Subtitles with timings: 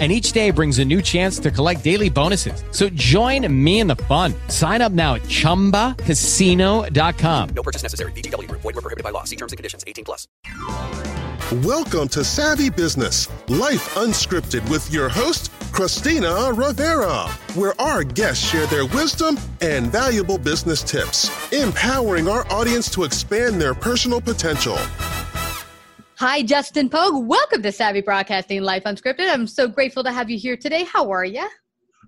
[0.00, 2.64] and each day brings a new chance to collect daily bonuses.
[2.72, 4.34] So join me in the fun.
[4.48, 7.48] Sign up now at ChumbaCasino.com.
[7.54, 8.10] No purchase necessary.
[8.12, 8.50] VGW.
[8.50, 9.22] Void were prohibited by law.
[9.22, 9.84] See terms and conditions.
[9.86, 10.26] 18 plus.
[11.62, 18.66] Welcome to Savvy Business, Life Unscripted with your host, Christina Rivera, where our guests share
[18.66, 24.78] their wisdom and valuable business tips, empowering our audience to expand their personal potential.
[26.18, 27.26] Hi, Justin Pogue.
[27.26, 29.28] Welcome to Savvy Broadcasting Life Unscripted.
[29.32, 30.84] I'm so grateful to have you here today.
[30.84, 31.48] How are you?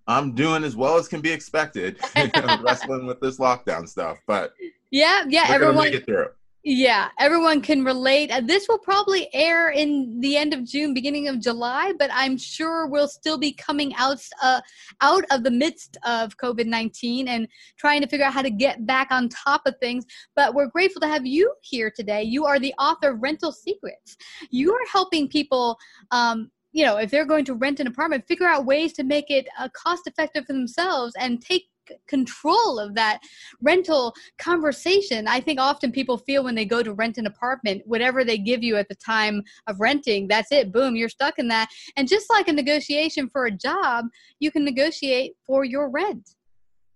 [0.06, 1.98] I'm doing as well as can be expected,
[2.62, 4.18] wrestling with this lockdown stuff.
[4.28, 4.52] But
[4.92, 6.28] yeah, yeah, everyone make it through.
[6.68, 8.32] Yeah, everyone can relate.
[8.32, 12.36] Uh, this will probably air in the end of June, beginning of July, but I'm
[12.36, 14.60] sure we'll still be coming out uh,
[15.00, 17.46] out of the midst of COVID 19 and
[17.78, 20.06] trying to figure out how to get back on top of things.
[20.34, 22.24] But we're grateful to have you here today.
[22.24, 24.16] You are the author of Rental Secrets.
[24.50, 25.78] You are helping people.
[26.10, 29.30] Um, you know, if they're going to rent an apartment, figure out ways to make
[29.30, 31.68] it uh, cost effective for themselves and take
[32.06, 33.20] control of that
[33.60, 35.26] rental conversation.
[35.28, 38.62] I think often people feel when they go to rent an apartment, whatever they give
[38.62, 40.72] you at the time of renting, that's it.
[40.72, 41.68] Boom, you're stuck in that.
[41.96, 44.06] And just like a negotiation for a job,
[44.40, 46.30] you can negotiate for your rent.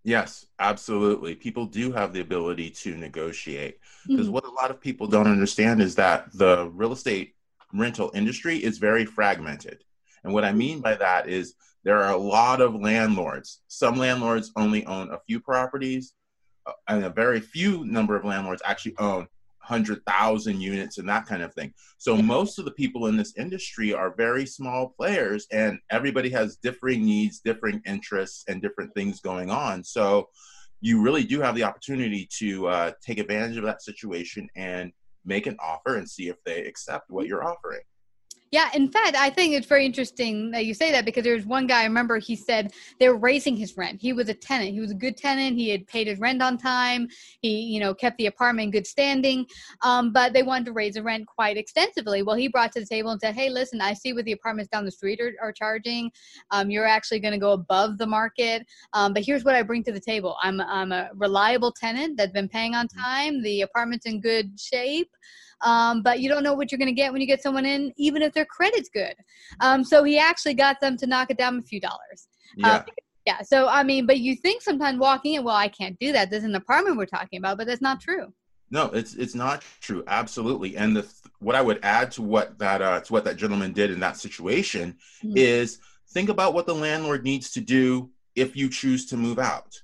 [0.02, 1.34] Yes, absolutely.
[1.34, 4.33] People do have the ability to negotiate because mm-hmm.
[4.33, 7.34] what a lot of people don't understand is that the real estate
[7.74, 9.84] rental industry is very fragmented.
[10.24, 13.62] And what I mean by that is there are a lot of landlords.
[13.69, 16.14] Some landlords only own a few properties,
[16.67, 19.28] uh, and a very few number of landlords actually own
[19.70, 21.73] 100,000 units and that kind of thing.
[21.98, 26.56] So most of the people in this industry are very small players and everybody has
[26.56, 29.85] differing needs, differing interests and different things going on.
[29.85, 30.29] So
[30.80, 34.92] you really do have the opportunity to uh, take advantage of that situation and
[35.24, 37.83] make an offer and see if they accept what you're offering.
[38.52, 41.68] Yeah, in fact, I think it's very interesting that you say that because there's one
[41.68, 44.00] guy, I remember he said they were raising his rent.
[44.00, 44.72] He was a tenant.
[44.72, 45.56] He was a good tenant.
[45.56, 47.06] He had paid his rent on time.
[47.40, 49.46] He, you know, kept the apartment in good standing.
[49.83, 52.24] Um, but they wanted to raise the rent quite extensively.
[52.24, 54.70] Well, he brought to the table and said, hey, listen, I see what the apartments
[54.70, 56.10] down the street are, are charging.
[56.50, 58.66] Um, you're actually going to go above the market.
[58.94, 60.36] Um, but here's what I bring to the table.
[60.42, 63.00] I'm, I'm a reliable tenant that's been paying on mm-hmm.
[63.00, 63.42] time.
[63.44, 65.10] The apartment's in good shape
[65.62, 67.92] um, but you don't know what you're going to get when you get someone in,
[67.96, 69.14] even if their credit's good.
[69.60, 72.28] Um, so he actually got them to knock it down a few dollars.
[72.56, 72.76] Yeah.
[72.76, 72.84] Um,
[73.26, 73.42] yeah.
[73.42, 76.30] So I mean, but you think sometimes walking in, well, I can't do that.
[76.30, 78.32] This is an apartment we're talking about, but that's not true.
[78.70, 80.04] No, it's it's not true.
[80.06, 80.76] Absolutely.
[80.76, 83.90] And the what I would add to what that uh, to what that gentleman did
[83.90, 85.36] in that situation mm-hmm.
[85.36, 85.78] is
[86.10, 89.82] think about what the landlord needs to do if you choose to move out.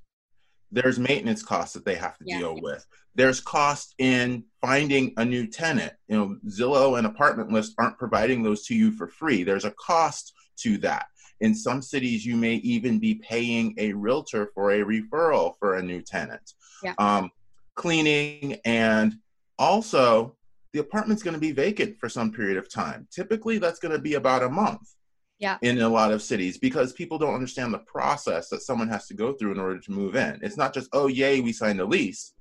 [0.73, 2.39] There's maintenance costs that they have to yeah.
[2.39, 5.93] deal with there's cost in finding a new tenant.
[6.07, 9.43] You know, Zillow and Apartment List aren't providing those to you for free.
[9.43, 11.07] There's a cost to that.
[11.41, 15.83] In some cities, you may even be paying a realtor for a referral for a
[15.83, 16.53] new tenant.
[16.83, 16.95] Yeah.
[16.99, 17.31] Um,
[17.75, 19.15] cleaning and
[19.59, 20.37] also
[20.73, 23.09] the apartment's going to be vacant for some period of time.
[23.11, 24.95] Typically, that's going to be about a month.
[25.39, 25.59] Yeah.
[25.61, 29.15] In a lot of cities, because people don't understand the process that someone has to
[29.15, 30.39] go through in order to move in.
[30.43, 32.33] It's not just, oh, yay, we signed a lease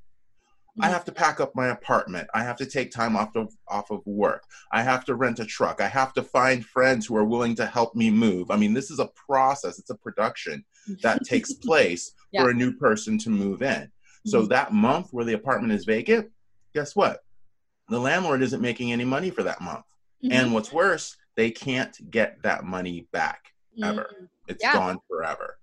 [0.82, 2.28] I have to pack up my apartment.
[2.34, 4.44] I have to take time off of off of work.
[4.74, 5.80] I have to rent a truck.
[5.80, 8.52] I have to find friends who are willing to help me move.
[8.52, 9.80] I mean, this is a process.
[9.80, 10.66] It's a production
[11.02, 12.44] that takes place yeah.
[12.44, 13.84] for a new person to move in.
[13.84, 14.30] Mm-hmm.
[14.30, 16.30] So that month where the apartment is vacant,
[16.74, 17.22] guess what?
[17.88, 19.86] The landlord isn't making any money for that month.
[20.24, 20.34] Mm-hmm.
[20.34, 23.54] And what's worse, they can't get that money back
[23.84, 24.10] ever.
[24.14, 24.26] Mm-hmm.
[24.48, 24.74] It's yeah.
[24.74, 25.58] gone forever.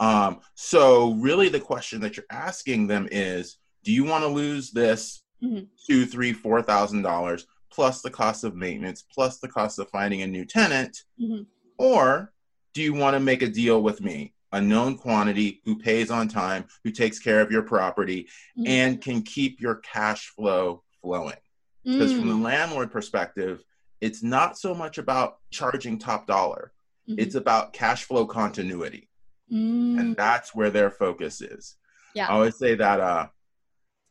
[0.00, 4.70] Um, so really the question that you're asking them is do you want to lose
[4.70, 5.64] this mm-hmm.
[5.86, 10.22] two, three, four thousand dollars plus the cost of maintenance, plus the cost of finding
[10.22, 11.42] a new tenant, mm-hmm.
[11.76, 12.32] or
[12.72, 16.28] do you want to make a deal with me, a known quantity who pays on
[16.28, 18.66] time, who takes care of your property, mm-hmm.
[18.66, 21.36] and can keep your cash flow flowing?
[21.84, 22.42] Because from the mm.
[22.42, 23.62] landlord perspective,
[24.04, 26.72] it's not so much about charging top dollar.
[27.08, 27.20] Mm-hmm.
[27.20, 29.08] It's about cash flow continuity.
[29.50, 30.16] And mm.
[30.16, 31.76] that's where their focus is.
[32.14, 32.28] Yeah.
[32.28, 33.26] I always say that uh,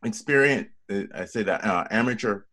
[0.06, 2.44] experience uh, i say that uh, amateur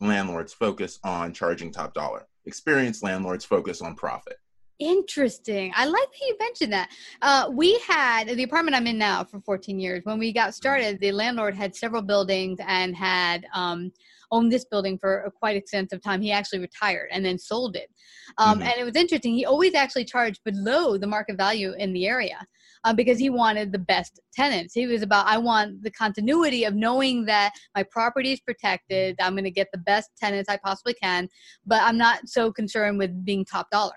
[0.00, 4.36] landlords focus on charging top dollar experienced landlords focus on profit
[4.78, 5.70] Interesting.
[5.76, 6.88] I like that you mentioned that.
[7.20, 10.06] Uh, we had the apartment I'm in now for 14 years.
[10.06, 13.92] When we got started, the landlord had several buildings and had um,
[14.30, 16.22] owned this building for a quite extensive time.
[16.22, 17.90] He actually retired and then sold it.
[18.38, 18.64] Um, Mhm.
[18.64, 19.34] And it was interesting.
[19.34, 22.46] He always actually charged below the market value in the area
[22.84, 24.74] uh, because he wanted the best tenants.
[24.74, 29.16] He was about, I want the continuity of knowing that my property is protected.
[29.20, 31.28] I'm going to get the best tenants I possibly can,
[31.66, 33.96] but I'm not so concerned with being top dollar.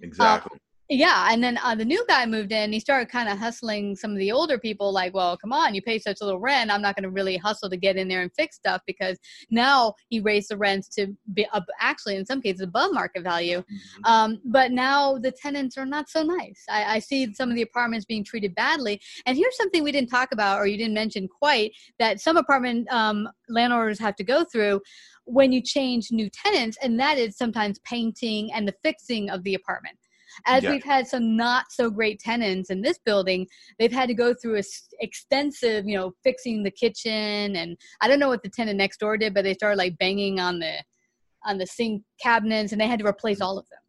[0.00, 0.58] Exactly.
[0.94, 2.70] Yeah, and then uh, the new guy moved in.
[2.70, 5.80] He started kind of hustling some of the older people, like, "Well, come on, you
[5.80, 6.70] pay such a little rent.
[6.70, 9.16] I'm not going to really hustle to get in there and fix stuff because
[9.50, 13.62] now he raised the rents to be up, actually, in some cases, above market value.
[13.62, 14.06] Mhm.
[14.10, 16.62] Um, but now the tenants are not so nice.
[16.68, 19.00] I, I see some of the apartments being treated badly.
[19.24, 22.86] And here's something we didn't talk about, or you didn't mention quite, that some apartment
[22.92, 24.82] um, landlords have to go through
[25.24, 29.54] when you change new tenants, and that is sometimes painting and the fixing of the
[29.54, 29.96] apartment.
[30.46, 30.70] As Yeah.
[30.70, 33.46] we've had some not so great tenants in this building,
[33.78, 38.08] they've had to go through a s- extensive, you know, fixing the kitchen, and I
[38.08, 40.82] don't know what the tenant next door did, but they started like banging on the
[41.44, 43.80] on the sink cabinets, and they had to replace all of them.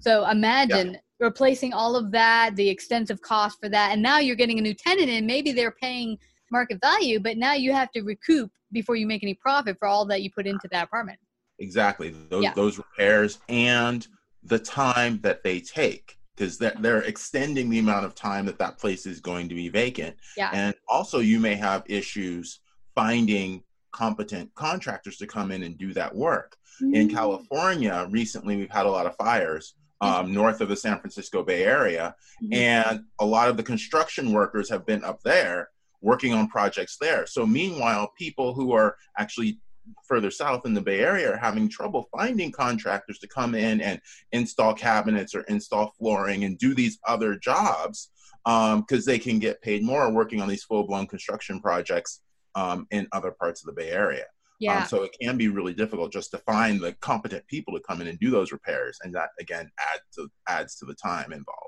[0.00, 4.58] So imagine replacing all of that, the extensive cost for that, and now you're getting
[4.58, 6.18] a new tenant and Maybe they're paying
[6.50, 10.04] market value, but now you have to recoup before you make any profit for all
[10.06, 11.18] that you put into that apartment.
[11.58, 12.10] Exactly.
[12.10, 12.52] Those Yeah.
[12.54, 14.06] those repairs and
[14.46, 18.76] the time that they take because they're, they're extending the amount of time that that
[18.78, 20.14] place is going to be vacant.
[20.36, 20.50] Yeah.
[20.52, 22.60] And also, you may have issues
[22.94, 23.62] finding
[23.92, 26.56] competent contractors to come in and do that work.
[26.80, 27.16] In Mm-hmm.
[27.16, 31.64] California, recently we've had a lot of fires um, north of the San Francisco Bay
[31.64, 32.54] Area, Mhm.
[32.54, 35.70] and a lot of the construction workers have been up there
[36.02, 37.26] working on projects there.
[37.26, 39.58] So, meanwhile, people who are actually
[40.04, 44.00] further south in the Bay Area are having trouble finding contractors to come in and
[44.32, 48.10] install cabinets or install flooring and do these other jobs
[48.44, 52.20] because they can get paid more working on these full blown construction projects
[52.54, 54.24] um, in other parts of the Bay Area.
[54.58, 54.80] Yeah.
[54.80, 58.00] Um, so it can be really difficult just to find the competent people to come
[58.00, 61.65] in and do those repairs, and that again adds to adds to the time involved.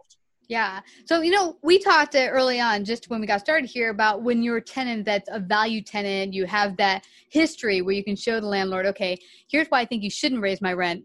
[0.48, 0.80] Yeah.
[1.04, 4.22] So, you know, we talked uh, early on, just when we got started here, about
[4.22, 8.16] when you're a tenant that's a value tenant, you have that history where you can
[8.16, 9.18] show the landlord, okay,
[9.50, 11.04] here's why I think you shouldn't raise my rent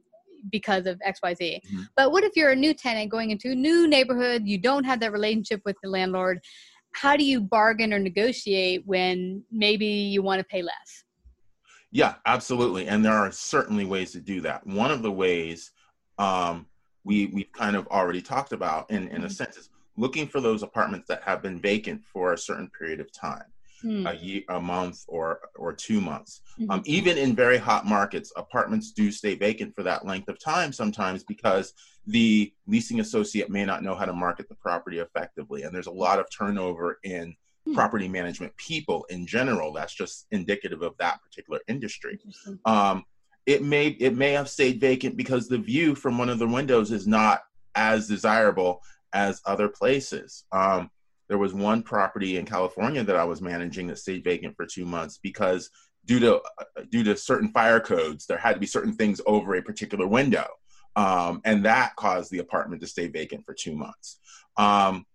[0.49, 1.61] because of XYZ.
[1.61, 1.87] Mhm.
[1.95, 5.01] But what if you're a new tenant going into a new neighborhood, you don't have
[5.01, 6.39] that relationship with the landlord?
[6.93, 11.03] How do you bargain or negotiate when maybe you want to pay less?
[11.91, 14.65] Yeah, absolutely, and there are certainly ways to do that.
[14.65, 15.71] One of the ways
[16.17, 16.67] um,
[17.03, 19.31] we we've kind of already talked about, in in a Mhm.
[19.31, 23.11] sense, is looking for those apartments that have been vacant for a certain period of
[23.11, 23.45] time.
[23.81, 24.07] Hmm.
[24.07, 26.39] a year, a month, or or two months.
[26.57, 26.67] Mhm.
[26.71, 30.71] Um, even in very hot markets, apartments do stay vacant for that length of time
[30.71, 31.73] sometimes because
[32.07, 35.91] the leasing associate may not know how to market the property effectively, and there's a
[35.91, 37.35] lot of turnover in
[37.65, 37.73] Hmm.
[37.73, 39.73] property management people in general.
[39.73, 42.19] That's just indicative of that particular industry.
[42.63, 43.03] Um,
[43.45, 46.91] it may it may have stayed vacant because the view from one of the windows
[46.91, 47.43] is not
[47.75, 48.81] as desirable
[49.13, 50.45] as other places.
[50.51, 50.89] Um,
[51.29, 54.85] there was one property in California that I was managing that stayed vacant for two
[54.85, 55.69] months because
[56.05, 59.55] due to uh, due to certain fire codes, there had to be certain things over
[59.55, 60.45] a particular window,
[60.95, 64.19] um, and that caused the apartment to stay vacant for two months.
[64.57, 65.05] Um,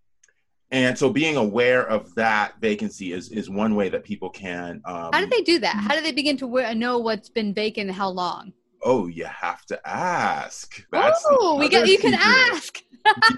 [0.71, 4.81] and so, being aware of that vacancy is is one way that people can.
[4.85, 5.75] Um, How do they do that?
[5.77, 8.53] How do they begin to know what's been vacant and how long?
[8.83, 10.85] Oh, you have to ask.
[10.93, 12.27] That's oh, we got you can secret.
[12.27, 12.79] ask.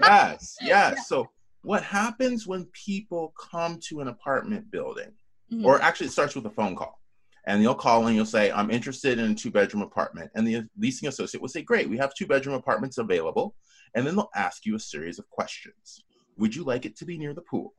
[0.01, 1.07] yes, yes.
[1.07, 1.29] So,
[1.63, 5.11] what happens when people come to an apartment building,
[5.51, 5.65] Mhm.
[5.65, 6.99] or actually, it starts with a phone call,
[7.45, 11.07] and you'll call and you'll say, "I'm interested in a two-bedroom apartment," and the leasing
[11.07, 13.55] associate will say, "Great, we have two-bedroom apartments available,"
[13.95, 16.03] and then they'll ask you a series of questions.
[16.37, 17.73] Would you like it to be near the pool,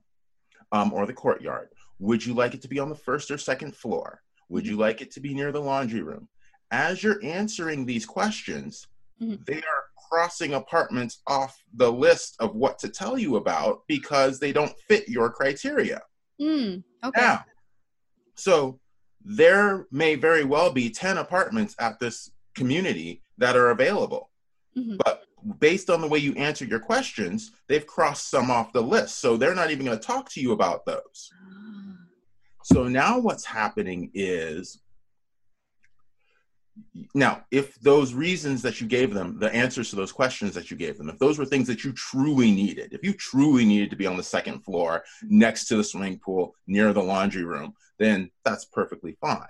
[0.73, 1.69] um, or the courtyard?
[1.99, 4.23] Would you like it to be on the first or second floor?
[4.49, 6.29] Would you like it to be near the laundry room?
[6.71, 8.87] As you're answering these questions,
[9.21, 9.45] Mhm.
[9.47, 14.53] they are crossing apartments off the list of what to tell you about because they
[14.53, 16.03] don't fit your criteria.
[16.41, 17.21] Mm, okay.
[17.21, 17.45] Now,
[18.35, 18.81] so
[19.25, 24.31] there may very well be 10 apartments at this community that are available.
[24.77, 24.99] Mhm.
[24.99, 25.25] But
[25.59, 29.21] based on the way you answer your questions, they've crossed some off the list.
[29.21, 31.31] So they're not even going to talk to you about those.
[32.65, 34.81] So now what's happening is
[37.15, 40.77] now if those reasons that you gave them, the answers to those questions that you
[40.77, 43.97] gave them, if those were things that you truly needed, if you truly needed to
[43.97, 48.31] be on the second floor next to the swimming pool near the laundry room, then
[48.45, 49.47] that's perfectly fine.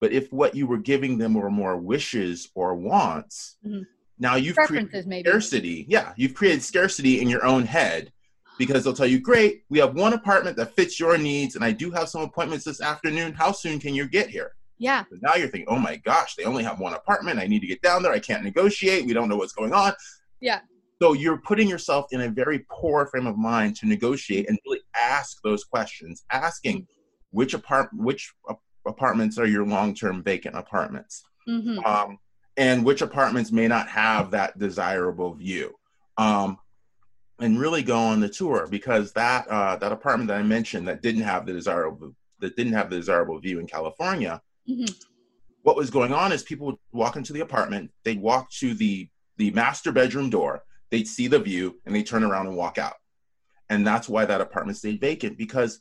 [0.00, 3.86] But if what you were giving them were more wishes or wants, Mhm.
[4.18, 5.28] Now you've created maybe.
[5.28, 5.86] scarcity.
[5.88, 8.12] Yeah, you've created scarcity in your own head
[8.58, 11.72] because they'll tell you, "Great, we have one apartment that fits your needs, and I
[11.72, 13.32] do have some appointments this afternoon.
[13.32, 15.04] How soon can you get here?" Yeah.
[15.10, 17.38] But now you're thinking, oh my gosh, they only have one apartment.
[17.38, 18.12] I need to get down there.
[18.12, 19.06] I can't negotiate.
[19.06, 19.92] We don't know what's going on.
[20.40, 20.60] Yeah.
[21.00, 24.80] So you're putting yourself in a very poor frame of mind to negotiate and really
[24.98, 26.86] ask those questions, asking
[27.30, 28.32] which apart which
[28.86, 32.18] apartments are your long-term vacant apartments, hmm um,
[32.56, 35.74] and which apartments may not have that desirable view.
[36.16, 36.58] Um,
[37.40, 41.02] and really go on the tour because that uh, that apartment that I mentioned that
[41.02, 44.84] didn't have the desirable that didn't have the desirable view in California, hmm
[45.64, 49.08] what was going on is people would walk into the apartment, they'd walk to the
[49.38, 52.94] the master bedroom door, they'd see the view, and they turn around and walk out.
[53.68, 55.80] And that's why that apartment stayed vacant because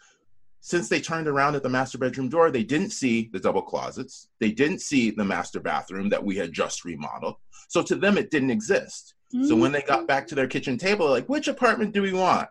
[0.66, 4.30] since they turned around at the master bedroom door, they didn't see the double closets,
[4.40, 7.36] they didn't see the master bathroom that we had just remodeled.
[7.68, 9.14] So to them, it didn't exist.
[9.46, 12.48] So when they got back to their kitchen table, like, which apartment do we want?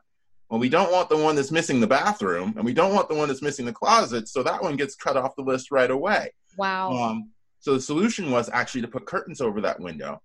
[0.50, 3.14] Well, we don't want the one that's missing the bathroom, and we don't want the
[3.14, 4.28] one that's missing the closet.
[4.28, 6.33] So that one gets cut off the list right away.
[6.59, 6.92] Wow.
[6.92, 10.21] Um, so the solution was actually to put curtains over that window.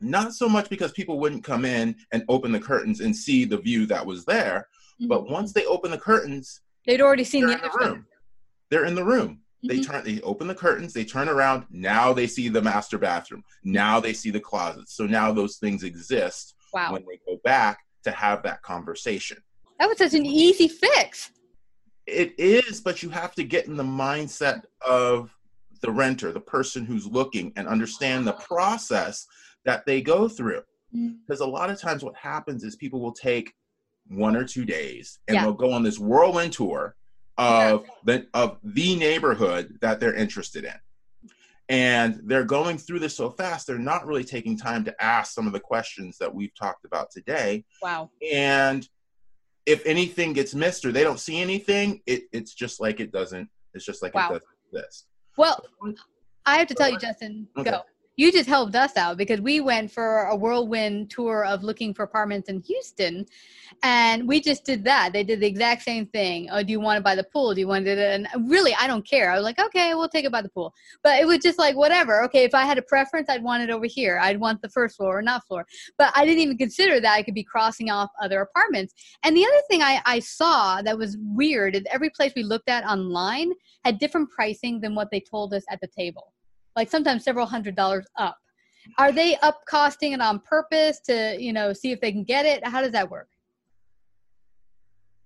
[0.00, 3.58] Not so much because people wouldn't come in and open the curtains and see the
[3.58, 4.68] view that was there,
[5.08, 8.06] but once they open the curtains, They'd already seen they're the the other room.
[8.70, 9.40] They're in the room.
[9.64, 9.86] They Mhm.
[9.86, 11.66] turn, they open the curtains, they turn around.
[11.70, 13.44] Now they see the master bathroom.
[13.62, 14.94] Now they see the closets.
[14.94, 16.92] So now those things exist Wow.
[16.92, 19.38] when they go back to have that conversation.
[19.78, 21.30] That was such an easy fix.
[22.06, 25.32] It is, but you have to get in the mindset of
[25.80, 29.26] the renter, the person who's looking, and understand the process
[29.64, 30.62] that they go through.
[30.92, 31.18] Mm.
[31.24, 33.54] Because a lot of times, what happens is people will take
[34.08, 35.42] one or two days and Yeah.
[35.42, 36.94] they'll go on this whirlwind tour
[37.38, 40.74] of the of the neighborhood that they're interested in.
[41.68, 45.46] And they're going through this so fast, they're not really taking time to ask some
[45.46, 48.10] of the questions that we've talked about today Wow.
[48.30, 48.86] and
[49.64, 53.48] if anything gets missed or they don't see anything, it, it's just like it doesn't.
[53.74, 54.26] It's just like Wow.
[54.30, 55.06] it doesn't exist.
[55.36, 55.64] Well,
[56.44, 57.70] I have to tell you, Justin, Okay.
[57.70, 57.82] go.
[58.16, 62.02] You just helped us out because we went for a whirlwind tour of looking for
[62.02, 63.24] apartments in Houston,
[63.82, 65.14] and we just did that.
[65.14, 66.48] They did the exact same thing.
[66.52, 67.54] Oh, do you want it by the pool?
[67.54, 67.98] Do you want it?
[67.98, 69.30] And really, I don't care.
[69.30, 70.74] I was like, okay, we'll take it by the pool.
[71.02, 72.22] But it was just like whatever.
[72.24, 74.18] Okay, if I had a preference, I'd want it over here.
[74.22, 75.64] I'd want the first floor or not floor.
[75.96, 78.92] But I didn't even consider that I could be crossing off other apartments.
[79.24, 82.68] And the other thing I, I saw that was weird is every place we looked
[82.68, 83.52] at online
[83.86, 86.31] had different pricing than what they told us at the table.
[86.76, 88.38] Like sometimes several hundred dollars up.
[88.98, 92.46] Are they up costing it on purpose to, you know, see if they can get
[92.46, 92.66] it?
[92.66, 93.28] How does that work?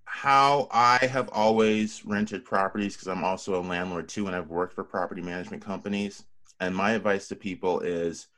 [0.05, 4.75] How I have always rented properties because I'm also a landlord too, and I've worked
[4.75, 6.25] for property management companies.
[6.61, 8.29] And my advice to people is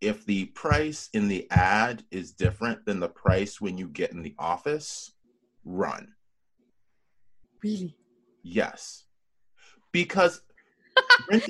[0.00, 4.22] if the price in the ad is different than the price when you get in
[4.22, 5.12] the office,
[5.64, 6.14] run.
[7.62, 7.96] Really?
[8.42, 9.04] Yes.
[9.92, 10.40] Because
[11.30, 11.44] rent,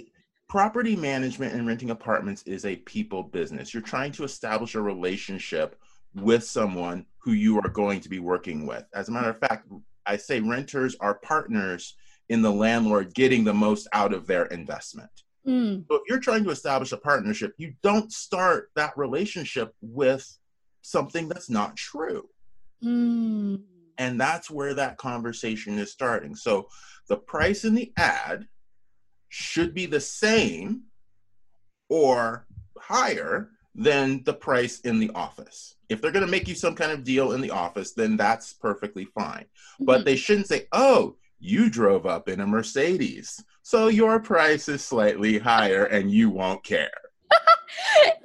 [0.49, 3.73] property management and renting apartments is a people business.
[3.73, 5.79] You're trying to establish a relationship
[6.15, 8.85] with someone who you are going to be working with.
[8.95, 9.69] As a matter of fact,
[10.07, 11.95] I say renters are partners
[12.31, 15.11] in the landlord getting the most out of their investment.
[15.47, 15.85] Mm.
[15.89, 20.39] So if you're trying to establish a partnership, you don't start that relationship with
[20.83, 22.29] something that's not true
[22.85, 23.61] Mm.
[23.99, 26.69] and that's where that conversation is starting so
[27.09, 28.47] the price in the ad
[29.29, 30.83] should be the same
[31.89, 32.47] or
[32.79, 36.91] higher than the price in the office if they're going to make you some kind
[36.93, 39.45] of deal in the office then that's perfectly fine
[39.81, 44.83] but they shouldn't say oh you drove up in a mercedes so your price is
[44.85, 46.91] slightly higher and you won't care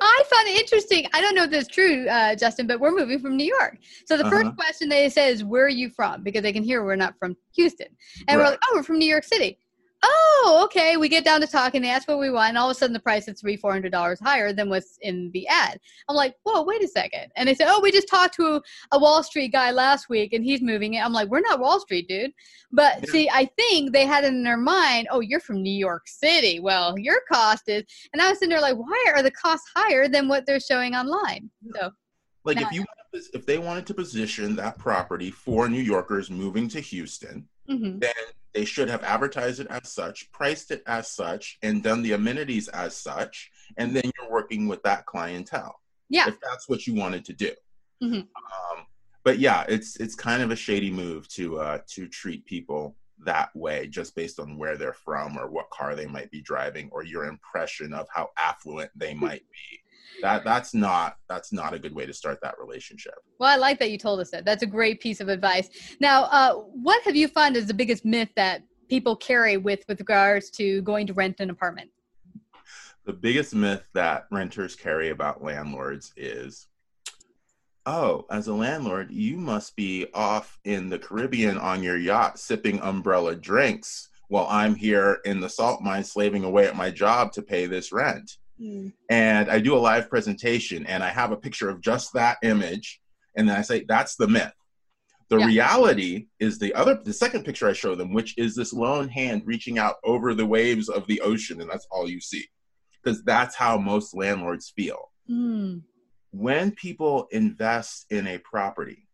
[0.02, 1.08] I found it interesting.
[1.14, 3.78] I don't know if that's true, uh, Justin, but we're moving from New York.
[4.06, 4.56] So the first Uh-huh.
[4.56, 7.36] question they say is, "Where are you from?" Because they can hear we're not from
[7.56, 7.88] Houston,
[8.28, 9.60] and we're like, "Oh, we're from New York City."
[10.06, 10.98] Oh, okay.
[10.98, 11.82] We get down to talking.
[11.82, 13.72] They ask what we want, and all of a sudden the price is three, four
[13.72, 15.80] hundred dollars higher than what's in the ad.
[16.10, 17.32] I'm like, "Whoa, wait a second.
[17.38, 20.44] And they say, "Oh, we just talked to a Wall Street guy last week, and
[20.44, 22.34] he's moving it." I'm like, "We're not Wall Street, dude."
[22.72, 23.12] But Yeah.
[23.12, 26.60] see, I think they had it in their mind, "Oh, you're from New York City.
[26.60, 30.10] Well, your cost is." And I was sitting there like, "Why are the costs higher
[30.10, 31.92] than what they're showing online?" So
[32.44, 32.84] Like if you
[33.32, 38.00] if they wanted to position that property for New Yorkers moving to Houston, mhm.
[38.00, 38.14] then
[38.54, 42.68] they should have advertised it as such, priced it as such, and done the amenities
[42.68, 45.80] as such, and then you're working with that clientele.
[46.10, 46.28] Yeah.
[46.28, 47.52] If that's what you wanted to do.
[48.02, 48.22] Mhm.
[48.22, 48.86] Um,
[49.24, 53.50] but yeah, it's it's kind of a shady move to uh, to treat people that
[53.56, 57.04] way just based on where they're from or what car they might be driving or
[57.04, 59.80] your impression of how affluent they might be.
[60.24, 63.16] That that's not that's not a good way to start that relationship.
[63.40, 64.46] Well, I like that you told us that.
[64.46, 65.70] That's a great piece of advice.
[66.00, 70.00] Now, uh, what have you found is the biggest myth that people carry with with
[70.00, 71.90] regards to going to rent an apartment?
[73.04, 76.68] The biggest myth that renters carry about landlords is
[77.86, 82.80] oh, as a landlord, you must be off in the Caribbean on your yacht sipping
[82.80, 87.42] umbrella drinks while I'm here in the salt mine slaving away at my job to
[87.42, 88.38] pay this rent.
[88.62, 88.94] Mm.
[89.10, 93.02] And I do a live presentation and I have a picture of just that image.
[93.36, 94.54] And then I say, that's the myth.
[95.30, 95.46] The yeah.
[95.46, 99.44] reality is the other, the second picture I show them, which is this lone hand
[99.46, 102.46] reaching out over the waves of the ocean, and that's all you see
[103.04, 105.12] because that's how most landlords feel.
[105.30, 105.82] Mm.
[106.32, 109.08] When people invest in a property,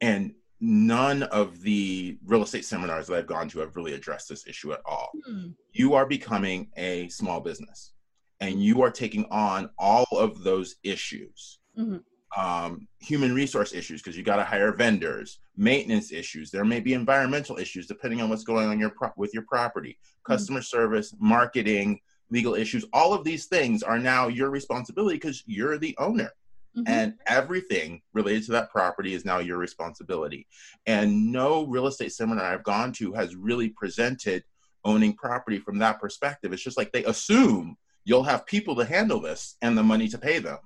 [0.00, 4.46] and none of the real estate seminars that I've gone to have really addressed this
[4.46, 5.54] issue at all, mm.
[5.72, 7.92] you are becoming a small business
[8.42, 11.60] and you are taking on all of those issues.
[11.78, 11.98] Mm-hmm.
[12.38, 16.50] Um, human resource issues because you got to hire vendors, maintenance issues.
[16.50, 19.96] There may be environmental issues depending on what's going on your pro- with your property,
[20.00, 20.24] mm.
[20.24, 20.76] customer mm-hmm.
[20.76, 25.94] service, marketing, legal issues, all of these things are now your responsibility because you're the
[25.98, 26.32] owner.
[26.76, 26.84] Mm-hmm.
[26.86, 30.48] And everything related to that property is now your responsibility.
[30.86, 34.42] And no real estate seminar I've gone to has really presented
[34.84, 36.52] owning property from that perspective.
[36.52, 40.18] It's just like they assume you'll have people to handle this and the money to
[40.18, 40.58] pay them.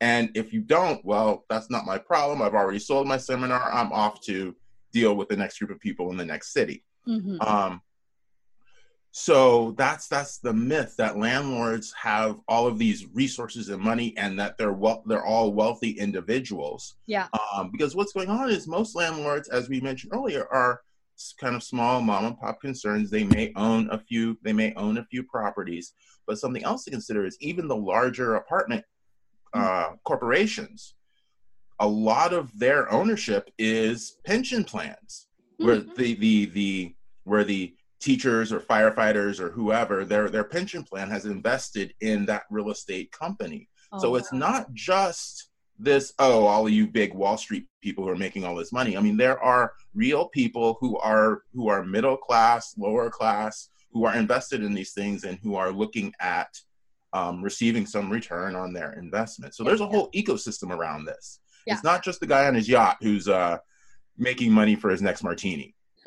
[0.00, 2.40] And if you don't, well, that's not my problem.
[2.40, 3.70] I've already sold my seminar.
[3.72, 4.56] I'm off to
[4.92, 6.84] deal with the next group of people in the next city.
[7.06, 7.40] Mm-hmm.
[7.42, 7.82] Um,
[9.12, 14.38] so that's that's the myth that landlords have all of these resources and money and
[14.38, 18.94] that they're well they're all wealthy individuals yeah um, because what's going on is most
[18.94, 20.82] landlords as we mentioned earlier are
[21.38, 24.98] kind of small mom and pop concerns they may own a few they may own
[24.98, 25.92] a few properties
[26.26, 28.84] but something else to consider is even the larger apartment
[29.54, 29.94] uh, mm-hmm.
[30.04, 30.94] corporations
[31.80, 35.94] a lot of their ownership is pension plans where mm-hmm.
[35.96, 41.26] the the the where the teachers or firefighters or whoever their their pension plan has
[41.26, 44.38] invested in that real estate company oh, so it's wow.
[44.38, 45.49] not just
[45.82, 48.96] this oh all of you big wall street people who are making all this money.
[48.96, 54.04] I mean there are real people who are who are middle class lower class who
[54.04, 56.48] are invested in these things and who are looking at
[57.12, 59.54] um, receiving some return on their investment.
[59.54, 61.40] So there's a whole ecosystem around this.
[61.66, 61.74] Yeah.
[61.74, 63.58] it's not just the guy on his yacht who's uh,
[64.16, 65.74] making money for his next martini.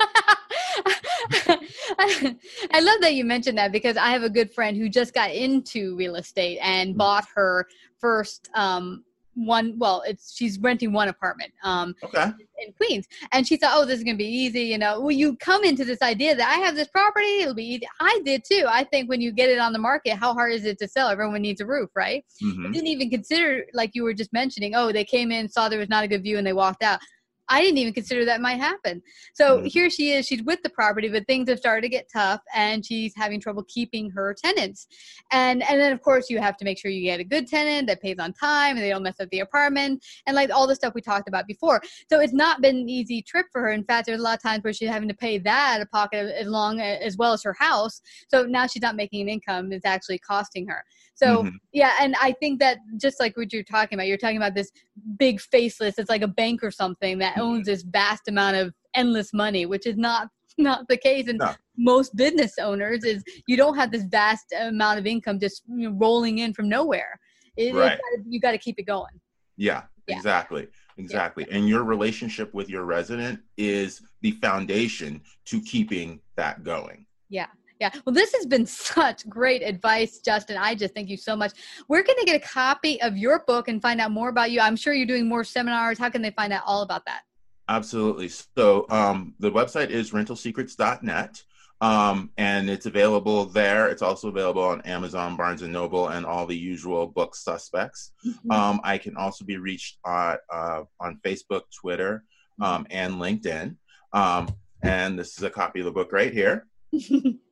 [2.70, 5.30] I love that you mentioned that because I have a good friend who just got
[5.30, 6.98] into real estate and mm-hmm.
[6.98, 7.66] bought her
[7.98, 12.30] first um, one well it's she's renting one apartment um okay.
[12.58, 13.06] in queens.
[13.32, 15.00] And she thought oh this is gonna be easy you know.
[15.00, 17.86] Well you come into this idea that i have this property it'll be easy.
[18.00, 18.64] I did too.
[18.68, 21.08] I think when you get it on the market how hard is it to sell?
[21.08, 22.24] Everyone needs a roof right?
[22.42, 22.72] Mm-hmm.
[22.72, 25.88] didn't even consider like you were just mentioning oh they came in saw there was
[25.88, 27.00] not a good view and they walked out
[27.48, 29.02] I didn't even consider that might happen.
[29.34, 29.66] So mm-hmm.
[29.66, 32.84] here she is, she's with the property, but things have started to get tough and
[32.84, 34.86] she's having trouble keeping her tenants.
[35.30, 37.86] And and then of course you have to make sure you get a good tenant
[37.88, 40.74] that pays on time and they don't mess up the apartment and like all the
[40.74, 41.82] stuff we talked about before.
[42.08, 43.72] So it's not been an easy trip for her.
[43.72, 46.34] In fact, there's a lot of times where she's having to pay that a pocket
[46.34, 48.00] as long as well as her house.
[48.28, 50.84] So now she's not making an income, it's actually costing her.
[51.14, 51.56] So mm-hmm.
[51.72, 54.70] yeah, and I think that just like what you're talking about, you're talking about this
[55.18, 59.32] big faceless, it's like a bank or something that owns this vast amount of endless
[59.32, 61.52] money, which is not not the case And no.
[61.76, 65.96] most business owners is you don't have this vast amount of income just you know,
[65.96, 67.18] rolling in from nowhere.
[67.56, 67.98] It, right.
[68.26, 69.20] you got to keep it going.
[69.56, 70.16] Yeah, yeah.
[70.16, 70.68] exactly.
[70.96, 71.46] Exactly.
[71.48, 71.56] Yeah.
[71.56, 77.06] And your relationship with your resident is the foundation to keeping that going.
[77.28, 77.46] Yeah.
[77.84, 78.00] Yeah.
[78.06, 80.56] Well, this has been such great advice, Justin.
[80.56, 81.52] I just thank you so much.
[81.86, 84.60] Where can they get a copy of your book and find out more about you?
[84.60, 85.98] I'm sure you're doing more seminars.
[85.98, 87.22] How can they find out all about that?
[87.68, 88.28] Absolutely.
[88.28, 91.42] So um, the website is rentalsecrets.net.
[91.80, 93.88] Um, and it's available there.
[93.88, 98.12] It's also available on Amazon, Barnes and Noble, and all the usual book suspects.
[98.26, 98.50] Mm-hmm.
[98.50, 102.24] Um, I can also be reached uh, uh, on Facebook, Twitter,
[102.62, 103.76] um, and LinkedIn.
[104.14, 104.48] Um,
[104.82, 106.66] and this is a copy of the book right here.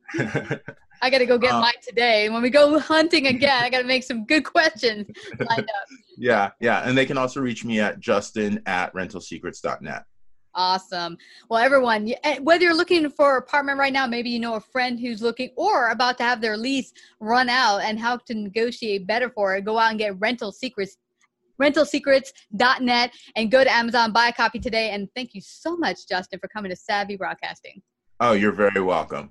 [1.02, 2.28] I got to go get uh, mine today.
[2.28, 5.06] When we go hunting again, I got to make some good questions
[5.38, 5.88] lined up.
[6.18, 6.86] Yeah, yeah.
[6.86, 10.04] And they can also reach me at justin at rentalsecrets.net.
[10.54, 11.16] Awesome.
[11.48, 14.60] Well, everyone, eh, whether you're looking for an apartment right now, maybe you know a
[14.60, 19.06] friend who's looking or about to have their lease run out and how to negotiate
[19.06, 20.98] better for it, go out and get rental secrets
[21.60, 24.90] rentalsecrets.net and go to Amazon, buy a copy today.
[24.90, 27.80] And thank you so much, Justin, for coming to Savvy Broadcasting.
[28.20, 29.30] Oh, you're very welcome.